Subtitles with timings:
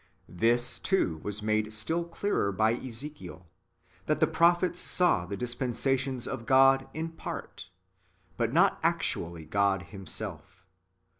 [0.27, 3.45] This, too, was made still clearer by Ezekiel,
[4.07, 7.69] that the prophets saw the dispensa tions of God in part,
[8.35, 10.65] but not actually God Himself.